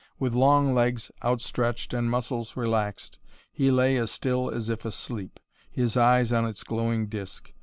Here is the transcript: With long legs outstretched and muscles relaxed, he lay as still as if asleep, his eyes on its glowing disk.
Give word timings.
With 0.17 0.33
long 0.33 0.73
legs 0.73 1.11
outstretched 1.23 1.93
and 1.93 2.09
muscles 2.09 2.57
relaxed, 2.57 3.19
he 3.53 3.69
lay 3.69 3.97
as 3.97 4.09
still 4.09 4.49
as 4.49 4.67
if 4.67 4.83
asleep, 4.83 5.39
his 5.69 5.95
eyes 5.95 6.33
on 6.33 6.43
its 6.43 6.63
glowing 6.63 7.05
disk. 7.05 7.53